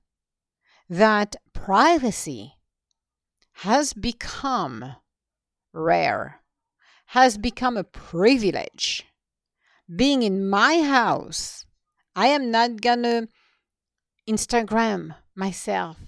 that 0.89 1.37
privacy 1.53 2.55
has 3.57 3.93
become 3.93 4.97
rare, 5.75 6.41
has 7.09 7.37
become 7.37 7.77
a 7.77 7.85
privilege. 7.85 9.05
Being 9.95 10.23
in 10.23 10.49
my 10.49 10.81
house, 10.81 11.67
I 12.17 12.29
am 12.29 12.51
not 12.51 12.81
gonna 12.81 13.29
Instagram 14.27 15.15
myself 15.37 15.99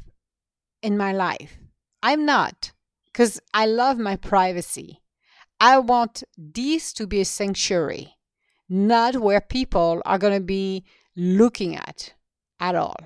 in 0.81 0.97
my 0.97 1.13
life. 1.13 1.59
I'm 2.03 2.25
not, 2.25 2.73
because 3.05 3.39
I 3.53 3.67
love 3.67 3.99
my 3.99 4.17
privacy. 4.17 5.03
I 5.61 5.79
want 5.79 6.25
this 6.39 6.95
to 6.95 7.07
be 7.07 7.21
a 7.21 7.27
sanctuary 7.27 8.16
not 8.69 9.17
where 9.17 9.41
people 9.41 10.03
are 10.05 10.19
going 10.19 10.35
to 10.35 10.45
be 10.45 10.85
looking 11.17 11.77
at 11.77 12.15
at 12.61 12.75
all. 12.75 12.97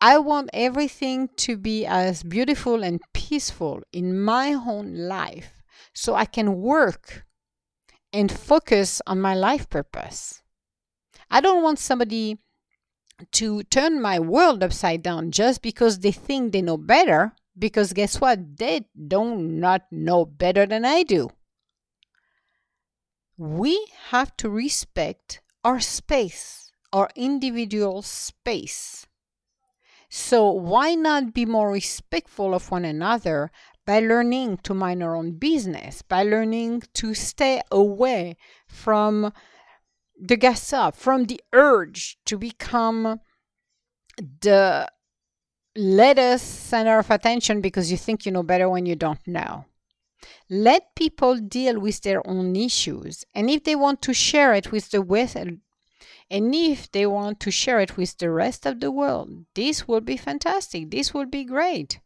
I 0.00 0.18
want 0.18 0.50
everything 0.52 1.28
to 1.38 1.56
be 1.56 1.84
as 1.84 2.22
beautiful 2.22 2.84
and 2.84 3.00
peaceful 3.12 3.82
in 3.92 4.20
my 4.20 4.52
own 4.52 4.94
life 4.94 5.62
so 5.92 6.14
I 6.14 6.24
can 6.24 6.60
work 6.60 7.24
and 8.12 8.30
focus 8.30 9.02
on 9.06 9.20
my 9.20 9.34
life 9.34 9.68
purpose. 9.68 10.42
I 11.30 11.40
don't 11.40 11.62
want 11.62 11.78
somebody 11.78 12.38
to 13.32 13.64
turn 13.64 14.00
my 14.00 14.20
world 14.20 14.62
upside 14.62 15.02
down 15.02 15.32
just 15.32 15.62
because 15.62 15.98
they 15.98 16.12
think 16.12 16.52
they 16.52 16.62
know 16.62 16.76
better, 16.76 17.32
because 17.58 17.92
guess 17.92 18.20
what? 18.20 18.56
They 18.58 18.86
don't 19.08 19.58
not 19.58 19.82
know 19.90 20.24
better 20.24 20.64
than 20.64 20.84
I 20.84 21.02
do 21.02 21.30
we 23.38 23.86
have 24.08 24.36
to 24.36 24.50
respect 24.50 25.40
our 25.64 25.78
space, 25.78 26.72
our 26.92 27.08
individual 27.14 28.02
space. 28.02 29.06
So, 30.10 30.50
why 30.50 30.94
not 30.94 31.32
be 31.32 31.46
more 31.46 31.70
respectful 31.70 32.54
of 32.54 32.70
one 32.70 32.84
another 32.84 33.50
by 33.86 34.00
learning 34.00 34.58
to 34.64 34.74
mind 34.74 35.02
our 35.02 35.14
own 35.14 35.38
business, 35.38 36.02
by 36.02 36.24
learning 36.24 36.82
to 36.94 37.14
stay 37.14 37.62
away 37.70 38.36
from 38.66 39.32
the 40.20 40.36
gossip, 40.36 40.96
from 40.96 41.24
the 41.24 41.40
urge 41.52 42.18
to 42.24 42.36
become 42.36 43.20
the 44.40 44.88
latest 45.76 46.66
center 46.66 46.98
of 46.98 47.10
attention 47.10 47.60
because 47.60 47.90
you 47.90 47.96
think 47.96 48.26
you 48.26 48.32
know 48.32 48.42
better 48.42 48.68
when 48.68 48.84
you 48.84 48.96
don't 48.96 49.24
know. 49.26 49.64
Let 50.50 50.94
people 50.94 51.36
deal 51.36 51.78
with 51.78 52.02
their 52.02 52.26
own 52.26 52.56
issues. 52.56 53.24
And 53.34 53.48
if 53.48 53.64
they 53.64 53.76
want 53.76 54.02
to 54.02 54.14
share 54.14 54.54
it 54.54 54.72
with 54.72 54.90
the 54.90 55.02
with 55.02 55.36
and 56.30 56.54
if 56.54 56.90
they 56.92 57.06
want 57.06 57.40
to 57.40 57.50
share 57.50 57.80
it 57.80 57.96
with 57.96 58.18
the 58.18 58.30
rest 58.30 58.66
of 58.66 58.80
the 58.80 58.90
world, 58.90 59.46
this 59.54 59.88
will 59.88 60.00
be 60.00 60.16
fantastic. 60.16 60.90
This 60.90 61.14
will 61.14 61.26
be 61.26 61.44
great. 61.44 62.00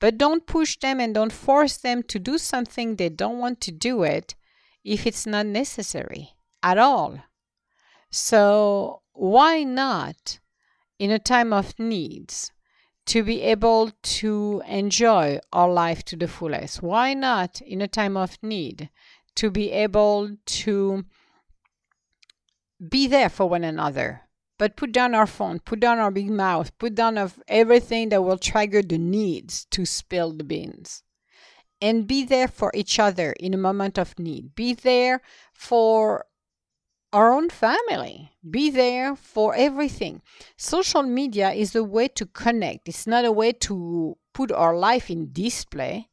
But 0.00 0.18
don't 0.18 0.46
push 0.46 0.78
them 0.78 1.00
and 1.00 1.14
don't 1.14 1.32
force 1.32 1.76
them 1.76 2.02
to 2.04 2.18
do 2.18 2.38
something 2.38 2.96
they 2.96 3.08
don't 3.08 3.38
want 3.38 3.60
to 3.62 3.72
do 3.72 4.02
it 4.02 4.34
if 4.84 5.06
it's 5.06 5.26
not 5.26 5.46
necessary 5.46 6.34
at 6.62 6.76
all. 6.76 7.18
So, 8.10 9.02
why 9.12 9.62
not 9.62 10.40
in 10.98 11.10
a 11.10 11.18
time 11.18 11.52
of 11.52 11.78
needs 11.78 12.50
to 13.06 13.22
be 13.22 13.42
able 13.42 13.90
to 14.02 14.62
enjoy 14.66 15.38
our 15.52 15.70
life 15.70 16.04
to 16.04 16.16
the 16.16 16.28
fullest. 16.28 16.82
Why 16.82 17.14
not 17.14 17.60
in 17.60 17.80
a 17.80 17.88
time 17.88 18.16
of 18.16 18.38
need 18.42 18.90
to 19.36 19.50
be 19.50 19.70
able 19.72 20.36
to 20.44 21.04
be 22.88 23.06
there 23.06 23.28
for 23.28 23.48
one 23.48 23.64
another? 23.64 24.22
But 24.58 24.76
put 24.76 24.92
down 24.92 25.14
our 25.14 25.26
phone, 25.26 25.58
put 25.58 25.80
down 25.80 25.98
our 25.98 26.12
big 26.12 26.30
mouth, 26.30 26.76
put 26.78 26.94
down 26.94 27.18
of 27.18 27.42
everything 27.48 28.10
that 28.10 28.22
will 28.22 28.38
trigger 28.38 28.82
the 28.82 28.98
needs 28.98 29.64
to 29.72 29.84
spill 29.84 30.32
the 30.32 30.44
beans. 30.44 31.02
And 31.80 32.06
be 32.06 32.22
there 32.22 32.46
for 32.46 32.70
each 32.72 33.00
other 33.00 33.32
in 33.32 33.54
a 33.54 33.58
moment 33.58 33.98
of 33.98 34.16
need. 34.16 34.54
Be 34.54 34.72
there 34.72 35.20
for 35.52 36.26
our 37.12 37.32
own 37.32 37.50
family. 37.50 38.32
Be 38.48 38.70
there 38.70 39.14
for 39.14 39.54
everything. 39.54 40.22
Social 40.56 41.02
media 41.02 41.50
is 41.52 41.74
a 41.74 41.84
way 41.84 42.08
to 42.08 42.26
connect, 42.26 42.88
it's 42.88 43.06
not 43.06 43.24
a 43.24 43.32
way 43.32 43.52
to 43.52 44.16
put 44.32 44.50
our 44.50 44.76
life 44.76 45.10
in 45.10 45.32
display. 45.32 46.08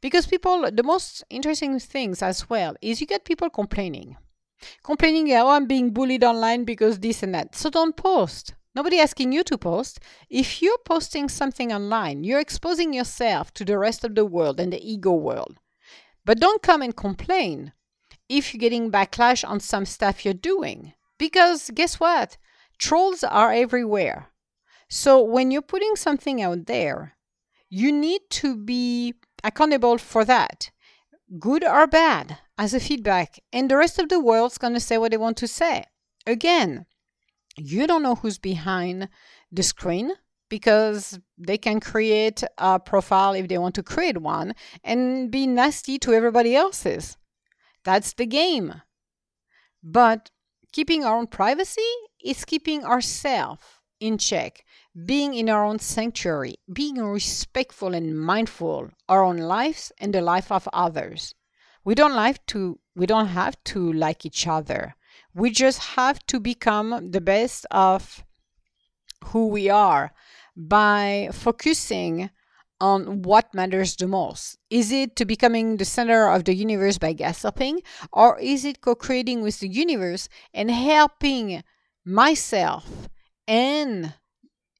Because 0.00 0.26
people, 0.26 0.70
the 0.70 0.82
most 0.82 1.24
interesting 1.30 1.78
things 1.78 2.22
as 2.22 2.50
well 2.50 2.76
is 2.82 3.00
you 3.00 3.06
get 3.06 3.24
people 3.24 3.48
complaining. 3.48 4.16
Complaining, 4.82 5.32
oh, 5.32 5.48
I'm 5.48 5.66
being 5.66 5.92
bullied 5.92 6.22
online 6.24 6.64
because 6.64 6.98
this 6.98 7.22
and 7.22 7.34
that. 7.34 7.56
So 7.56 7.70
don't 7.70 7.96
post. 7.96 8.54
Nobody 8.74 8.98
asking 8.98 9.32
you 9.32 9.42
to 9.44 9.56
post. 9.56 10.00
If 10.28 10.60
you're 10.60 10.78
posting 10.84 11.28
something 11.28 11.72
online, 11.72 12.24
you're 12.24 12.40
exposing 12.40 12.92
yourself 12.92 13.54
to 13.54 13.64
the 13.64 13.78
rest 13.78 14.04
of 14.04 14.14
the 14.14 14.24
world 14.24 14.60
and 14.60 14.72
the 14.72 14.82
ego 14.82 15.12
world. 15.12 15.58
But 16.24 16.40
don't 16.40 16.62
come 16.62 16.82
and 16.82 16.94
complain 16.94 17.72
if 18.28 18.52
you're 18.52 18.60
getting 18.60 18.90
backlash 18.90 19.48
on 19.48 19.60
some 19.60 19.84
stuff 19.84 20.24
you're 20.24 20.34
doing. 20.34 20.92
Because 21.18 21.70
guess 21.74 22.00
what? 22.00 22.36
Trolls 22.78 23.22
are 23.24 23.52
everywhere. 23.52 24.28
So 24.88 25.22
when 25.22 25.50
you're 25.50 25.62
putting 25.62 25.96
something 25.96 26.42
out 26.42 26.66
there, 26.66 27.16
you 27.68 27.92
need 27.92 28.22
to 28.30 28.56
be 28.56 29.14
accountable 29.42 29.98
for 29.98 30.24
that, 30.24 30.70
good 31.38 31.64
or 31.64 31.86
bad, 31.86 32.38
as 32.56 32.74
a 32.74 32.80
feedback. 32.80 33.40
And 33.52 33.70
the 33.70 33.76
rest 33.76 33.98
of 33.98 34.08
the 34.08 34.20
world's 34.20 34.58
going 34.58 34.74
to 34.74 34.80
say 34.80 34.98
what 34.98 35.10
they 35.10 35.16
want 35.16 35.36
to 35.38 35.48
say. 35.48 35.84
Again, 36.26 36.86
you 37.56 37.86
don't 37.86 38.02
know 38.02 38.16
who's 38.16 38.38
behind 38.38 39.08
the 39.50 39.62
screen 39.62 40.12
because 40.48 41.18
they 41.38 41.58
can 41.58 41.80
create 41.80 42.42
a 42.58 42.78
profile 42.78 43.34
if 43.34 43.48
they 43.48 43.58
want 43.58 43.74
to 43.76 43.82
create 43.82 44.18
one 44.18 44.54
and 44.82 45.30
be 45.30 45.46
nasty 45.46 45.98
to 45.98 46.12
everybody 46.12 46.54
else's. 46.54 47.16
That's 47.84 48.14
the 48.14 48.26
game. 48.26 48.82
But 49.82 50.30
keeping 50.72 51.04
our 51.04 51.16
own 51.16 51.26
privacy 51.26 51.92
is 52.24 52.44
keeping 52.44 52.84
ourselves 52.84 53.62
in 54.00 54.18
check, 54.18 54.64
being 55.06 55.34
in 55.34 55.48
our 55.48 55.64
own 55.64 55.78
sanctuary, 55.78 56.56
being 56.72 56.96
respectful 56.96 57.94
and 57.94 58.18
mindful 58.18 58.90
our 59.08 59.22
own 59.22 59.36
lives 59.36 59.92
and 59.98 60.14
the 60.14 60.20
life 60.20 60.50
of 60.50 60.68
others. 60.72 61.34
We 61.84 61.94
don't 61.94 62.14
like 62.14 62.44
to 62.46 62.78
we 62.96 63.06
don't 63.06 63.28
have 63.28 63.62
to 63.64 63.92
like 63.92 64.24
each 64.24 64.46
other. 64.46 64.94
We 65.34 65.50
just 65.50 65.78
have 65.96 66.24
to 66.26 66.40
become 66.40 67.10
the 67.10 67.20
best 67.20 67.66
of 67.70 68.24
who 69.26 69.48
we 69.48 69.68
are 69.68 70.12
by 70.56 71.28
focusing 71.32 72.30
on 72.80 73.22
what 73.22 73.54
matters 73.54 73.96
the 73.96 74.06
most. 74.06 74.58
Is 74.70 74.92
it 74.92 75.16
to 75.16 75.24
becoming 75.24 75.76
the 75.76 75.84
center 75.84 76.28
of 76.28 76.44
the 76.44 76.54
universe 76.54 76.98
by 76.98 77.12
gossiping, 77.12 77.80
or 78.12 78.38
is 78.40 78.64
it 78.64 78.80
co 78.80 78.94
creating 78.94 79.42
with 79.42 79.60
the 79.60 79.68
universe 79.68 80.28
and 80.52 80.70
helping 80.70 81.62
myself 82.04 83.08
and 83.48 84.14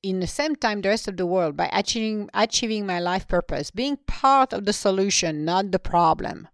in 0.02 0.20
the 0.20 0.26
same 0.26 0.54
time 0.54 0.82
the 0.82 0.90
rest 0.90 1.08
of 1.08 1.16
the 1.16 1.24
world 1.24 1.56
by 1.56 1.70
achieving 1.72 2.28
achieving 2.34 2.84
my 2.84 3.00
life 3.00 3.26
purpose 3.26 3.70
being 3.70 3.96
part 4.06 4.52
of 4.52 4.66
the 4.66 4.72
solution 4.72 5.46
not 5.46 5.70
the 5.70 5.78
problem 5.78 6.46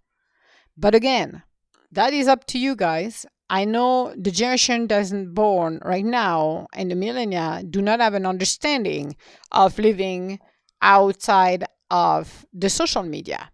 but 0.76 0.94
again 0.94 1.42
that 1.92 2.12
is 2.12 2.28
up 2.28 2.46
to 2.46 2.58
you 2.58 2.76
guys. 2.76 3.26
I 3.48 3.64
know 3.64 4.14
the 4.16 4.30
generation 4.30 4.86
doesn't 4.86 5.34
born 5.34 5.80
right 5.84 6.04
now 6.04 6.68
and 6.72 6.88
the 6.90 6.94
millennia 6.94 7.64
do 7.68 7.82
not 7.82 7.98
have 7.98 8.14
an 8.14 8.26
understanding 8.26 9.16
of 9.50 9.76
living 9.76 10.38
outside 10.82 11.64
of 11.90 12.46
the 12.52 12.70
social 12.70 13.02
media. 13.02 13.50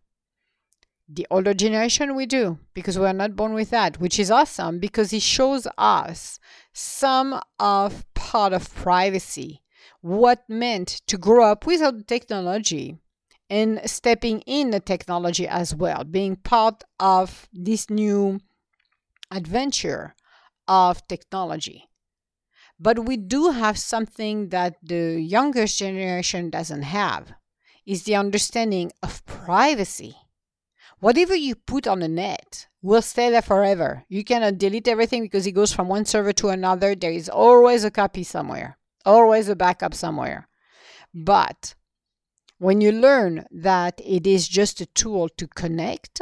The 1.08 1.26
older 1.30 1.54
generation 1.54 2.16
we 2.16 2.26
do 2.26 2.58
because 2.74 2.98
we 2.98 3.06
are 3.06 3.12
not 3.12 3.36
born 3.36 3.54
with 3.54 3.70
that, 3.70 4.00
which 4.00 4.18
is 4.18 4.30
awesome 4.30 4.80
because 4.80 5.12
it 5.12 5.22
shows 5.22 5.68
us 5.78 6.40
some 6.72 7.40
of 7.60 8.04
part 8.14 8.52
of 8.52 8.74
privacy, 8.74 9.62
what 10.00 10.42
meant 10.48 11.00
to 11.06 11.16
grow 11.16 11.44
up 11.52 11.64
without 11.64 12.08
technology 12.08 12.98
and 13.48 13.80
stepping 13.88 14.40
in 14.40 14.70
the 14.70 14.80
technology 14.80 15.46
as 15.46 15.74
well, 15.74 16.02
being 16.02 16.36
part 16.36 16.82
of 16.98 17.48
this 17.52 17.88
new 17.88 18.40
adventure 19.30 20.14
of 20.66 21.06
technology. 21.06 21.88
But 22.78 23.06
we 23.06 23.16
do 23.16 23.50
have 23.50 23.78
something 23.78 24.50
that 24.50 24.76
the 24.82 25.20
younger 25.20 25.66
generation 25.66 26.50
doesn't 26.50 26.82
have 26.82 27.32
is 27.86 28.02
the 28.02 28.16
understanding 28.16 28.92
of 29.02 29.24
privacy. 29.24 30.16
Whatever 30.98 31.34
you 31.34 31.54
put 31.54 31.86
on 31.86 32.00
the 32.00 32.08
net 32.08 32.68
will 32.82 33.02
stay 33.02 33.30
there 33.30 33.42
forever. 33.42 34.04
You 34.08 34.24
cannot 34.24 34.58
delete 34.58 34.88
everything 34.88 35.22
because 35.22 35.46
it 35.46 35.52
goes 35.52 35.72
from 35.72 35.88
one 35.88 36.04
server 36.04 36.32
to 36.34 36.48
another. 36.48 36.94
There 36.94 37.12
is 37.12 37.28
always 37.28 37.84
a 37.84 37.90
copy 37.90 38.22
somewhere, 38.22 38.78
always 39.04 39.48
a 39.48 39.56
backup 39.56 39.94
somewhere. 39.94 40.48
But 41.14 41.74
when 42.58 42.80
you 42.80 42.92
learn 42.92 43.46
that 43.50 44.00
it 44.04 44.26
is 44.26 44.48
just 44.48 44.80
a 44.80 44.86
tool 44.86 45.28
to 45.30 45.46
connect 45.46 46.20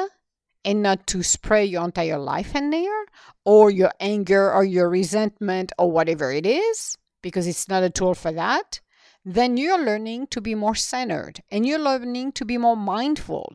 and 0.64 0.82
not 0.82 1.06
to 1.08 1.22
spray 1.22 1.64
your 1.64 1.84
entire 1.84 2.18
life 2.18 2.54
in 2.54 2.70
there 2.70 3.04
or 3.44 3.70
your 3.70 3.92
anger 4.00 4.52
or 4.52 4.64
your 4.64 4.88
resentment 4.88 5.72
or 5.78 5.90
whatever 5.90 6.32
it 6.32 6.46
is, 6.46 6.96
because 7.22 7.46
it's 7.46 7.68
not 7.68 7.82
a 7.82 7.90
tool 7.90 8.14
for 8.14 8.32
that, 8.32 8.80
then 9.24 9.56
you're 9.56 9.82
learning 9.82 10.26
to 10.28 10.40
be 10.40 10.54
more 10.54 10.74
centered 10.74 11.42
and 11.50 11.66
you're 11.66 11.78
learning 11.78 12.32
to 12.32 12.44
be 12.44 12.58
more 12.58 12.76
mindful. 12.76 13.54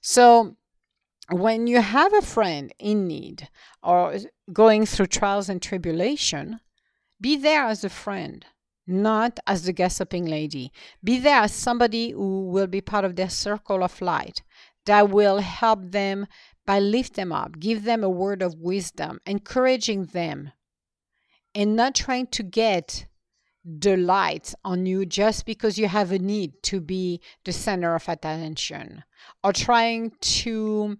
So, 0.00 0.56
when 1.30 1.66
you 1.66 1.82
have 1.82 2.14
a 2.14 2.22
friend 2.22 2.72
in 2.78 3.06
need 3.06 3.48
or 3.82 4.18
going 4.50 4.86
through 4.86 5.06
trials 5.06 5.50
and 5.50 5.60
tribulation, 5.60 6.60
be 7.20 7.36
there 7.36 7.64
as 7.64 7.84
a 7.84 7.90
friend, 7.90 8.46
not 8.86 9.38
as 9.46 9.64
the 9.64 9.74
gossiping 9.74 10.24
lady. 10.24 10.72
Be 11.04 11.18
there 11.18 11.42
as 11.42 11.52
somebody 11.52 12.12
who 12.12 12.48
will 12.48 12.66
be 12.66 12.80
part 12.80 13.04
of 13.04 13.16
their 13.16 13.28
circle 13.28 13.84
of 13.84 14.00
light 14.00 14.42
that 14.88 15.10
will 15.10 15.38
help 15.38 15.92
them 15.92 16.26
by 16.66 16.78
lift 16.78 17.14
them 17.14 17.32
up, 17.32 17.58
give 17.58 17.84
them 17.84 18.02
a 18.02 18.10
word 18.10 18.42
of 18.42 18.54
wisdom, 18.54 19.20
encouraging 19.26 20.04
them, 20.06 20.52
and 21.54 21.76
not 21.76 21.94
trying 21.94 22.26
to 22.26 22.42
get 22.42 23.06
the 23.64 23.96
light 23.96 24.54
on 24.64 24.86
you 24.86 25.04
just 25.04 25.44
because 25.44 25.78
you 25.78 25.88
have 25.88 26.10
a 26.12 26.18
need 26.18 26.52
to 26.62 26.80
be 26.80 27.20
the 27.44 27.52
center 27.52 27.94
of 27.94 28.08
attention 28.08 29.04
or 29.44 29.52
trying 29.52 30.12
to 30.20 30.96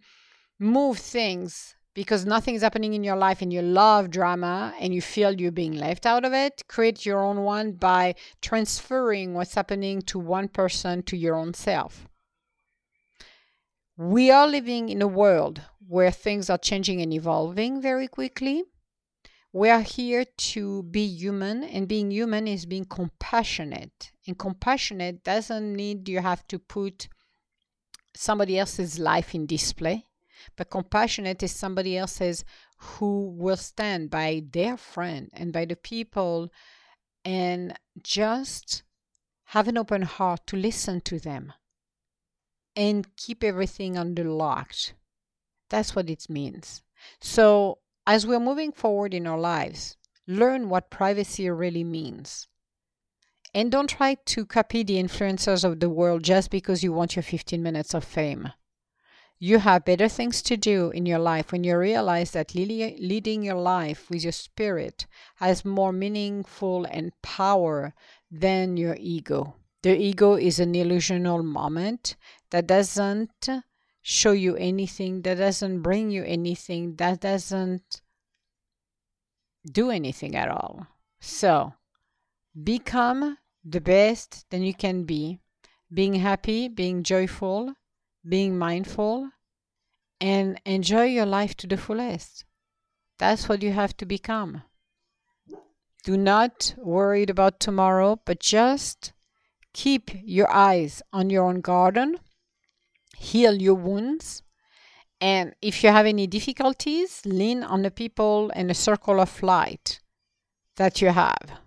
move 0.59 0.99
things 0.99 1.75
because 1.95 2.27
nothing 2.27 2.55
is 2.55 2.63
happening 2.63 2.95
in 2.95 3.05
your 3.05 3.17
life 3.17 3.41
and 3.41 3.53
you 3.53 3.63
love 3.63 4.11
drama 4.11 4.75
and 4.81 4.93
you 4.93 5.01
feel 5.01 5.33
you're 5.33 5.53
being 5.53 5.73
left 5.79 6.05
out 6.05 6.25
of 6.25 6.33
it 6.33 6.63
create 6.69 7.07
your 7.07 7.25
own 7.25 7.43
one 7.43 7.73
by 7.73 8.15
transferring 8.43 9.35
what's 9.35 9.55
happening 9.55 10.03
to 10.03 10.19
one 10.19 10.49
person 10.49 11.03
to 11.03 11.17
your 11.17 11.37
own 11.37 11.55
self 11.55 12.08
we 13.99 14.31
are 14.31 14.47
living 14.47 14.89
in 14.89 15.03
a 15.03 15.07
world 15.07 15.61
where 15.87 16.11
things 16.11 16.49
are 16.49 16.57
changing 16.57 17.03
and 17.03 17.13
evolving 17.13 17.83
very 17.83 18.09
quickly 18.09 18.65
we 19.53 19.71
are 19.71 19.81
here 19.81 20.25
to 20.25 20.83
be 20.85 21.07
human, 21.07 21.65
and 21.65 21.89
being 21.89 22.11
human 22.11 22.47
is 22.47 22.67
being 22.67 22.85
compassionate. 22.85 24.13
And 24.27 24.39
compassionate 24.39 25.25
doesn't 25.25 25.75
need 25.75 26.09
you 26.09 26.21
have 26.21 26.47
to 26.49 26.59
put 26.59 27.09
somebody 28.15 28.59
else's 28.59 28.99
life 28.99 29.35
in 29.35 29.47
display, 29.47 30.05
but 30.57 30.71
compassionate 30.71 31.43
is 31.43 31.53
somebody 31.53 31.97
else's 31.97 32.45
who 32.79 33.31
will 33.31 33.57
stand 33.57 34.11
by 34.11 34.45
their 34.53 34.77
friend 34.77 35.31
and 35.33 35.53
by 35.53 35.65
the 35.65 35.77
people 35.77 36.53
and 37.25 37.77
just 38.03 38.83
have 39.47 39.67
an 39.67 39.79
open 39.79 40.03
heart 40.03 40.47
to 40.47 40.57
listen 40.57 41.01
to 41.01 41.19
them 41.19 41.53
and 42.79 43.17
keep 43.17 43.43
everything 43.43 43.99
under 43.99 44.23
locked. 44.23 44.95
That's 45.69 45.97
what 45.97 46.09
it 46.09 46.31
means. 46.31 46.83
So 47.21 47.79
as 48.07 48.25
we're 48.25 48.39
moving 48.39 48.71
forward 48.71 49.13
in 49.13 49.27
our 49.27 49.39
lives, 49.39 49.97
learn 50.29 50.69
what 50.69 50.89
privacy 50.89 51.51
really 51.51 51.83
means. 51.83 52.47
And 53.53 53.73
don't 53.73 53.91
try 53.91 54.15
to 54.15 54.47
copy 54.47 54.85
the 54.85 55.03
influencers 55.03 55.65
of 55.65 55.81
the 55.81 55.91
world 55.91 56.23
just 56.23 56.51
because 56.51 56.85
you 56.85 56.93
want 56.93 57.17
your 57.17 57.25
15 57.25 57.61
minutes 57.61 57.95
of 57.95 58.05
fame. 58.05 58.53
You 59.41 59.59
have 59.59 59.85
better 59.85 60.09
things 60.09 60.41
to 60.43 60.57
do 60.57 60.91
in 60.91 61.05
your 61.07 61.19
life 61.19 61.51
when 61.51 61.65
you 61.65 61.77
realize 61.77 62.31
that 62.33 62.55
leading 62.55 63.43
your 63.43 63.57
life 63.57 64.09
with 64.09 64.23
your 64.23 64.33
spirit 64.33 65.07
has 65.37 65.65
more 65.65 65.93
meaningful 65.93 66.85
and 66.85 67.11
power 67.23 67.95
than 68.31 68.77
your 68.77 68.97
ego. 69.01 69.57
The 69.83 69.97
ego 69.97 70.35
is 70.35 70.59
an 70.59 70.75
illusional 70.75 71.45
moment 71.45 72.17
that 72.51 72.67
doesn't 72.67 73.49
show 74.03 74.33
you 74.33 74.57
anything, 74.57 75.23
that 75.23 75.39
doesn't 75.39 75.83
bring 75.83 76.11
you 76.11 76.25
anything, 76.25 76.97
that 76.97 77.21
doesn't 77.21 78.01
do 79.71 79.91
anything 79.91 80.35
at 80.35 80.49
all. 80.49 80.87
So 81.21 81.75
become 82.61 83.39
the 83.65 83.81
best 83.81 84.47
that 84.51 84.61
you 84.61 84.75
can 84.75 85.05
be, 85.05 85.39
being 85.93 86.15
happy, 86.15 86.69
being 86.69 87.03
joyful, 87.03 87.75
being 88.27 88.59
mindful, 88.59 89.31
and 90.21 90.61
enjoy 90.65 91.05
your 91.05 91.27
life 91.27 91.57
to 91.57 91.67
the 91.67 91.77
fullest. 91.77 92.45
That's 93.19 93.49
what 93.49 93.63
you 93.63 93.73
have 93.73 93.97
to 93.99 94.07
become. 94.07 94.63
Do 96.05 96.17
not 96.17 96.75
worry 96.79 97.25
about 97.29 97.61
tomorrow, 97.61 98.21
but 98.25 98.41
just 98.41 99.13
keep 99.83 100.11
your 100.37 100.51
eyes 100.69 101.03
on 101.13 101.31
your 101.31 101.45
own 101.49 101.61
garden 101.61 102.11
heal 103.19 103.61
your 103.61 103.75
wounds. 103.75 104.43
And 105.21 105.55
if 105.61 105.83
you 105.83 105.91
have 105.91 106.07
any 106.07 106.27
difficulties, 106.27 107.23
lean 107.25 107.65
on 107.65 107.83
the 107.83 107.91
people 107.91 108.51
in 108.51 108.69
the 108.69 108.75
circle 108.75 109.21
of 109.21 109.43
light 109.43 110.01
that 110.77 111.03
you 111.03 111.09
have. 111.09 111.61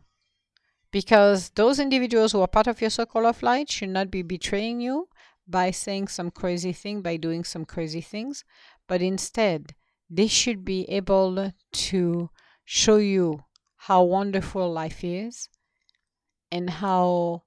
Because 0.92 1.50
those 1.56 1.80
individuals 1.80 2.32
who 2.32 2.42
are 2.42 2.48
part 2.48 2.68
of 2.68 2.82
your 2.82 2.90
circle 2.90 3.26
of 3.26 3.44
light 3.44 3.70
should 3.70 3.90
not 3.90 4.10
be 4.10 4.22
betraying 4.22 4.80
you 4.80 5.10
by 5.48 5.72
saying 5.72 6.08
some 6.08 6.32
crazy 6.32 6.72
thing, 6.72 7.02
by 7.02 7.18
doing 7.18 7.44
some 7.44 7.66
crazy 7.66 8.02
things, 8.02 8.46
but 8.88 9.02
instead, 9.02 9.76
they 10.10 10.28
should 10.28 10.64
be 10.64 10.90
able 10.90 11.54
to 11.72 12.30
show 12.64 12.98
you 12.98 13.44
how 13.76 14.04
wonderful 14.04 14.72
life 14.72 15.04
is 15.04 15.50
and 16.52 16.70
how 16.70 17.44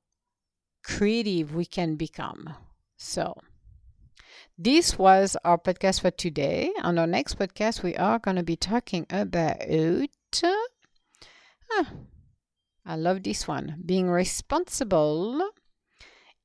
creative 0.84 1.54
we 1.54 1.64
can 1.64 1.96
become. 1.96 2.54
So, 2.96 3.34
this 4.56 4.98
was 4.98 5.36
our 5.44 5.58
podcast 5.58 6.02
for 6.02 6.10
today. 6.10 6.72
On 6.82 6.98
our 6.98 7.06
next 7.06 7.38
podcast, 7.38 7.82
we 7.82 7.96
are 7.96 8.18
going 8.18 8.36
to 8.36 8.42
be 8.42 8.56
talking 8.56 9.06
about. 9.10 9.58
Ah, 11.72 11.90
I 12.86 12.96
love 12.96 13.22
this 13.22 13.48
one. 13.48 13.82
Being 13.84 14.08
responsible 14.08 15.50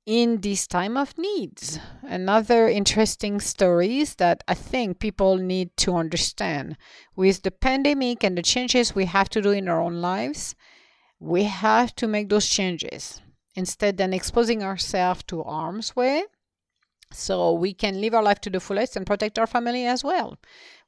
in 0.05 0.41
this 0.41 0.65
time 0.65 0.97
of 0.97 1.17
needs. 1.19 1.77
Another 2.01 2.67
interesting 2.67 3.39
stories 3.39 4.15
that 4.15 4.43
I 4.47 4.55
think 4.55 4.97
people 4.97 5.37
need 5.37 5.77
to 5.77 5.95
understand. 5.95 6.77
With 7.15 7.43
the 7.43 7.51
pandemic 7.51 8.23
and 8.23 8.35
the 8.35 8.41
changes 8.41 8.95
we 8.95 9.05
have 9.05 9.29
to 9.29 9.41
do 9.41 9.51
in 9.51 9.69
our 9.69 9.79
own 9.79 10.01
lives, 10.01 10.55
we 11.19 11.43
have 11.43 11.93
to 11.97 12.07
make 12.07 12.29
those 12.29 12.49
changes. 12.49 13.21
Instead 13.59 13.97
than 13.97 14.13
exposing 14.13 14.63
ourselves 14.63 15.23
to 15.27 15.43
harm's 15.43 15.95
way, 15.95 16.23
so 17.11 17.53
we 17.53 17.73
can 17.73 18.01
live 18.01 18.13
our 18.13 18.21
life 18.23 18.39
to 18.41 18.49
the 18.49 18.59
fullest 18.59 18.95
and 18.95 19.05
protect 19.05 19.39
our 19.39 19.47
family 19.47 19.85
as 19.85 20.03
well. 20.03 20.37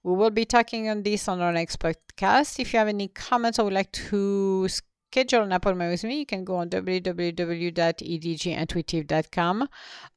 We 0.04 0.14
will 0.14 0.32
be 0.32 0.46
talking 0.46 0.90
on 0.90 1.04
this 1.04 1.28
on 1.28 1.42
our 1.42 1.52
next 1.52 1.80
podcast. 1.80 2.60
If 2.60 2.74
you 2.74 2.80
have 2.80 2.88
any 2.88 3.10
comments 3.10 3.60
or 3.60 3.66
would 3.66 3.74
like 3.74 3.92
to 3.92 4.68
schedule 4.68 5.44
an 5.44 5.52
appointment 5.52 5.92
with 5.92 6.04
me, 6.04 6.18
you 6.20 6.26
can 6.26 6.44
go 6.44 6.56
on 6.56 6.70
www.edgintuitive.com. 6.70 9.70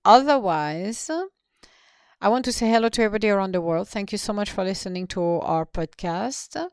Otherwise, 0.04 1.10
I 2.20 2.28
want 2.28 2.44
to 2.46 2.52
say 2.52 2.70
hello 2.70 2.88
to 2.90 3.02
everybody 3.02 3.30
around 3.30 3.52
the 3.52 3.60
world. 3.60 3.88
Thank 3.88 4.12
you 4.12 4.18
so 4.18 4.32
much 4.32 4.50
for 4.50 4.64
listening 4.64 5.06
to 5.08 5.22
our 5.22 5.66
podcast. 5.66 6.68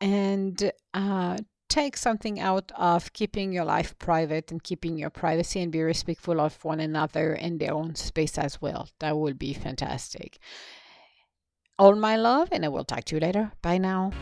And 0.00 0.72
uh, 0.92 1.38
take 1.68 1.96
something 1.96 2.40
out 2.40 2.72
of 2.76 3.12
keeping 3.12 3.52
your 3.52 3.64
life 3.64 3.98
private 3.98 4.50
and 4.50 4.62
keeping 4.62 4.98
your 4.98 5.10
privacy 5.10 5.60
and 5.60 5.70
be 5.70 5.82
respectful 5.82 6.40
of 6.40 6.64
one 6.64 6.80
another 6.80 7.32
and 7.32 7.60
their 7.60 7.74
own 7.74 7.94
space 7.94 8.38
as 8.38 8.60
well. 8.60 8.88
That 9.00 9.16
would 9.16 9.38
be 9.38 9.54
fantastic. 9.54 10.38
All 11.78 11.94
my 11.94 12.16
love, 12.16 12.48
and 12.50 12.64
I 12.64 12.68
will 12.68 12.84
talk 12.84 13.04
to 13.04 13.16
you 13.16 13.20
later. 13.20 13.52
Bye 13.62 13.78
now. 13.78 14.12